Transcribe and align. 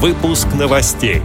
Выпуск 0.00 0.46
новостей. 0.56 1.22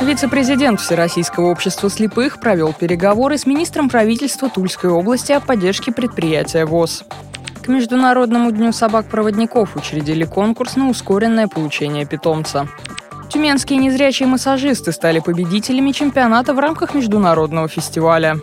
Вице-президент 0.00 0.80
Всероссийского 0.80 1.50
общества 1.50 1.90
слепых 1.90 2.40
провел 2.40 2.72
переговоры 2.72 3.36
с 3.36 3.44
министром 3.44 3.90
правительства 3.90 4.48
Тульской 4.48 4.88
области 4.88 5.32
о 5.32 5.40
поддержке 5.40 5.92
предприятия 5.92 6.64
ВОЗ. 6.64 7.04
К 7.62 7.68
Международному 7.68 8.50
дню 8.52 8.72
собак-проводников 8.72 9.76
учредили 9.76 10.24
конкурс 10.24 10.76
на 10.76 10.88
ускоренное 10.88 11.46
получение 11.46 12.06
питомца. 12.06 12.68
Тюменские 13.28 13.78
незрячие 13.78 14.26
массажисты 14.26 14.92
стали 14.92 15.18
победителями 15.18 15.92
чемпионата 15.92 16.54
в 16.54 16.58
рамках 16.58 16.94
международного 16.94 17.68
фестиваля. 17.68 18.38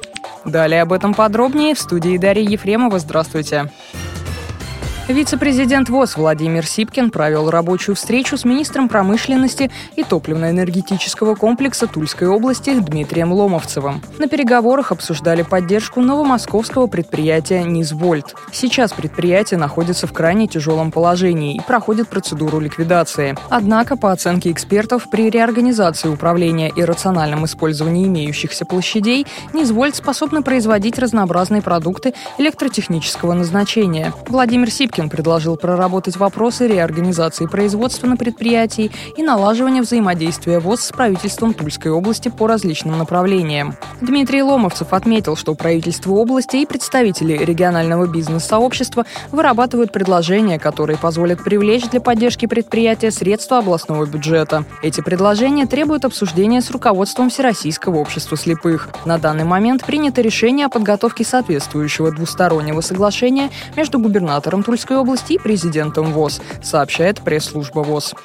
Далее 0.45 0.83
об 0.83 0.93
этом 0.93 1.15
подробнее 1.15 1.73
в 1.73 1.79
студии 1.79 2.19
Дарьи 2.19 2.45
Ефремова. 2.45 2.99
Здравствуйте. 2.99 3.71
Вице-президент 5.09 5.89
ВОЗ 5.89 6.15
Владимир 6.15 6.65
Сипкин 6.65 7.11
провел 7.11 7.49
рабочую 7.49 7.93
встречу 7.93 8.37
с 8.37 8.45
министром 8.45 8.87
промышленности 8.87 9.69
и 9.97 10.03
топливно-энергетического 10.03 11.35
комплекса 11.35 11.87
Тульской 11.87 12.29
области 12.29 12.79
Дмитрием 12.79 13.33
Ломовцевым. 13.33 14.01
На 14.17 14.29
переговорах 14.29 14.93
обсуждали 14.93 15.41
поддержку 15.41 15.99
новомосковского 15.99 16.87
предприятия 16.87 17.63
«Низвольт». 17.63 18.33
Сейчас 18.53 18.93
предприятие 18.93 19.57
находится 19.57 20.07
в 20.07 20.13
крайне 20.13 20.47
тяжелом 20.47 20.89
положении 20.89 21.57
и 21.57 21.61
проходит 21.61 22.07
процедуру 22.07 22.61
ликвидации. 22.61 23.35
Однако, 23.49 23.97
по 23.97 24.13
оценке 24.13 24.51
экспертов, 24.51 25.09
при 25.11 25.29
реорганизации 25.29 26.07
управления 26.07 26.71
и 26.73 26.81
рациональном 26.81 27.43
использовании 27.43 28.07
имеющихся 28.07 28.63
площадей 28.63 29.27
«Низвольт» 29.51 29.97
способны 29.97 30.43
производить 30.43 30.97
разнообразные 30.97 31.61
продукты 31.61 32.13
электротехнического 32.37 33.33
назначения. 33.33 34.13
Владимир 34.29 34.71
Сипкин 34.71 34.92
Сипкин 34.93 35.09
предложил 35.09 35.57
проработать 35.57 36.17
вопросы 36.17 36.67
реорганизации 36.67 37.47
производства 37.47 38.05
на 38.05 38.15
предприятии 38.15 38.91
и 39.17 39.23
налаживания 39.23 39.81
взаимодействия 39.81 40.59
ВОЗ 40.59 40.81
с 40.81 40.91
правительством 40.91 41.55
Тульской 41.55 41.89
области 41.89 42.29
по 42.29 42.45
различным 42.45 42.99
направлениям. 42.99 43.75
Дмитрий 44.01 44.43
Ломовцев 44.43 44.93
отметил, 44.93 45.35
что 45.35 45.55
правительство 45.55 46.11
области 46.11 46.57
и 46.57 46.67
представители 46.67 47.33
регионального 47.33 48.05
бизнес-сообщества 48.05 49.05
вырабатывают 49.31 49.91
предложения, 49.91 50.59
которые 50.59 50.97
позволят 50.97 51.43
привлечь 51.43 51.89
для 51.89 51.99
поддержки 51.99 52.45
предприятия 52.45 53.09
средства 53.09 53.59
областного 53.59 54.05
бюджета. 54.05 54.63
Эти 54.83 55.01
предложения 55.01 55.65
требуют 55.65 56.05
обсуждения 56.05 56.61
с 56.61 56.69
руководством 56.69 57.31
Всероссийского 57.31 57.97
общества 57.97 58.37
слепых. 58.37 58.89
На 59.05 59.17
данный 59.17 59.43
момент 59.43 59.83
принято 59.85 60.21
решение 60.21 60.67
о 60.67 60.69
подготовке 60.69 61.25
соответствующего 61.25 62.11
двустороннего 62.11 62.81
соглашения 62.81 63.49
между 63.75 63.97
губернатором 63.97 64.61
Тульской 64.61 64.82
Московской 64.83 64.97
области 64.97 65.33
и 65.33 65.37
президентом 65.37 66.11
ВОЗ, 66.11 66.41
сообщает 66.61 67.21
пресс-служба 67.21 67.79
ВОЗ. 67.79 68.15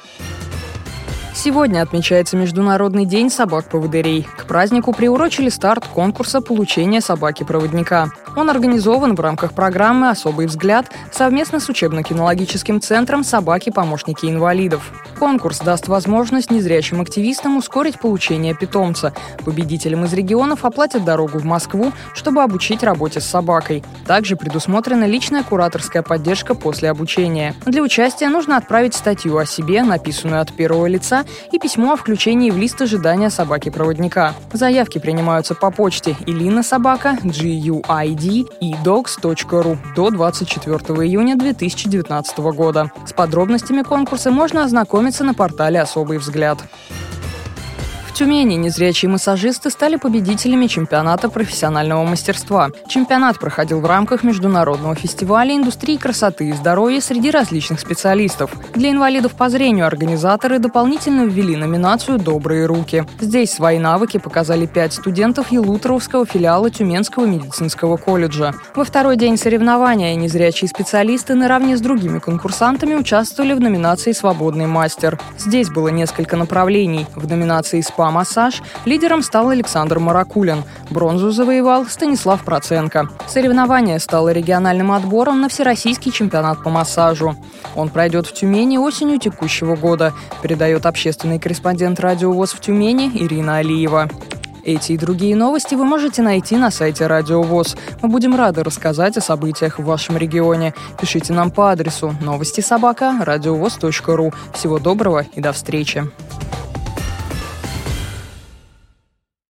Сегодня 1.33 1.81
отмечается 1.81 2.35
Международный 2.35 3.05
день 3.05 3.29
собак-поводырей. 3.29 4.27
К 4.37 4.45
празднику 4.45 4.91
приурочили 4.91 5.47
старт 5.47 5.87
конкурса 5.87 6.41
получения 6.41 6.99
собаки-проводника. 6.99 8.09
Он 8.35 8.49
организован 8.49 9.15
в 9.15 9.19
рамках 9.19 9.53
программы 9.53 10.09
«Особый 10.09 10.45
взгляд» 10.45 10.91
совместно 11.11 11.59
с 11.59 11.67
учебно-кинологическим 11.69 12.79
центром 12.79 13.23
«Собаки-помощники 13.23 14.25
инвалидов». 14.25 14.91
Конкурс 15.17 15.59
даст 15.59 15.87
возможность 15.89 16.49
незрячим 16.49 17.01
активистам 17.01 17.57
ускорить 17.57 17.99
получение 17.99 18.55
питомца. 18.55 19.13
Победителям 19.43 20.05
из 20.05 20.13
регионов 20.13 20.63
оплатят 20.63 21.03
дорогу 21.03 21.39
в 21.39 21.43
Москву, 21.43 21.91
чтобы 22.13 22.41
обучить 22.41 22.83
работе 22.83 23.19
с 23.19 23.25
собакой. 23.25 23.83
Также 24.07 24.37
предусмотрена 24.37 25.05
личная 25.05 25.43
кураторская 25.43 26.03
поддержка 26.03 26.55
после 26.55 26.89
обучения. 26.89 27.53
Для 27.65 27.81
участия 27.81 28.29
нужно 28.29 28.55
отправить 28.55 28.93
статью 28.93 29.37
о 29.37 29.45
себе, 29.45 29.83
написанную 29.83 30.41
от 30.41 30.53
первого 30.53 30.85
лица, 30.85 31.25
и 31.51 31.59
письмо 31.59 31.93
о 31.93 31.95
включении 31.97 32.51
в 32.51 32.57
лист 32.57 32.81
ожидания 32.81 33.29
собаки-проводника. 33.29 34.33
Заявки 34.53 34.99
принимаются 34.99 35.53
по 35.55 35.71
почте 35.71 36.15
Илина 36.25 36.63
Собака, 36.63 37.17
GUID 37.23 38.18
и 38.27 38.73
dogs.ru 38.83 39.77
до 39.95 40.09
24 40.09 40.77
июня 41.07 41.35
2019 41.35 42.37
года. 42.39 42.91
С 43.05 43.13
подробностями 43.13 43.81
конкурса 43.81 44.31
можно 44.31 44.63
ознакомиться 44.63 45.23
на 45.23 45.33
портале 45.33 45.81
«Особый 45.81 46.17
взгляд». 46.17 46.59
Тюмени 48.19 48.55
незрячие 48.55 49.09
массажисты 49.09 49.69
стали 49.69 49.95
победителями 49.95 50.67
чемпионата 50.67 51.29
профессионального 51.29 52.03
мастерства. 52.03 52.69
Чемпионат 52.89 53.39
проходил 53.39 53.79
в 53.79 53.85
рамках 53.85 54.23
международного 54.23 54.93
фестиваля 54.93 55.55
индустрии 55.55 55.95
красоты 55.95 56.49
и 56.49 56.51
здоровья 56.51 56.99
среди 56.99 57.31
различных 57.31 57.79
специалистов. 57.79 58.51
Для 58.75 58.91
инвалидов 58.91 59.35
по 59.35 59.47
зрению 59.47 59.87
организаторы 59.87 60.59
дополнительно 60.59 61.21
ввели 61.23 61.55
номинацию 61.55 62.19
«Добрые 62.19 62.65
руки». 62.65 63.05
Здесь 63.21 63.53
свои 63.53 63.79
навыки 63.79 64.17
показали 64.17 64.65
пять 64.65 64.91
студентов 64.91 65.53
Елуторовского 65.53 66.25
филиала 66.25 66.69
Тюменского 66.69 67.23
медицинского 67.25 67.95
колледжа. 67.95 68.53
Во 68.75 68.83
второй 68.83 69.15
день 69.15 69.37
соревнования 69.37 70.15
незрячие 70.15 70.67
специалисты 70.67 71.35
наравне 71.35 71.77
с 71.77 71.79
другими 71.79 72.19
конкурсантами 72.19 72.95
участвовали 72.95 73.53
в 73.53 73.61
номинации 73.61 74.11
«Свободный 74.11 74.67
мастер». 74.67 75.17
Здесь 75.37 75.69
было 75.69 75.87
несколько 75.87 76.35
направлений. 76.35 77.07
В 77.15 77.25
номинации 77.25 77.79
«СПА» 77.79 78.08
массаж 78.11 78.61
лидером 78.85 79.21
стал 79.21 79.49
Александр 79.49 79.99
Маракулин. 79.99 80.63
Бронзу 80.89 81.31
завоевал 81.31 81.85
Станислав 81.85 82.43
Проценко. 82.43 83.09
Соревнование 83.27 83.99
стало 83.99 84.31
региональным 84.31 84.91
отбором 84.91 85.41
на 85.41 85.49
Всероссийский 85.49 86.11
чемпионат 86.11 86.63
по 86.63 86.69
массажу. 86.69 87.35
Он 87.75 87.89
пройдет 87.89 88.27
в 88.27 88.33
Тюмени 88.33 88.77
осенью 88.77 89.19
текущего 89.19 89.75
года, 89.75 90.13
передает 90.41 90.85
общественный 90.85 91.39
корреспондент 91.39 91.99
Радио 91.99 92.31
ВОЗ 92.31 92.53
в 92.53 92.59
Тюмени 92.59 93.11
Ирина 93.13 93.57
Алиева. 93.57 94.09
Эти 94.63 94.91
и 94.91 94.97
другие 94.97 95.35
новости 95.35 95.75
вы 95.75 95.85
можете 95.85 96.21
найти 96.21 96.57
на 96.57 96.69
сайте 96.69 97.07
Радио 97.07 97.41
ВОЗ. 97.41 97.75
Мы 98.01 98.09
будем 98.09 98.35
рады 98.35 98.63
рассказать 98.63 99.17
о 99.17 99.21
событиях 99.21 99.79
в 99.79 99.83
вашем 99.83 100.17
регионе. 100.17 100.73
Пишите 100.99 101.33
нам 101.33 101.49
по 101.49 101.71
адресу 101.71 102.15
новости 102.21 102.61
собака 102.61 103.15
ру. 104.05 104.33
Всего 104.53 104.79
доброго 104.79 105.25
и 105.33 105.41
до 105.41 105.53
встречи. 105.53 106.03